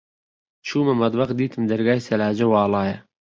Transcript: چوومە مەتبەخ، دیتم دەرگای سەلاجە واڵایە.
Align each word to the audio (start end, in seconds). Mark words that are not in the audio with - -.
چوومە 0.67 0.93
مەتبەخ، 1.01 1.29
دیتم 1.39 1.61
دەرگای 1.69 2.03
سەلاجە 2.07 2.45
واڵایە. 2.49 2.95